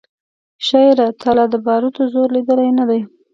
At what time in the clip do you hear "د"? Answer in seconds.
1.51-1.55